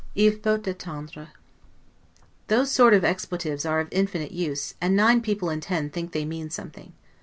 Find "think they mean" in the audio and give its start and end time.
5.91-6.49